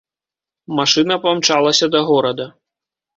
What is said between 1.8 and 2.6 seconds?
да горада.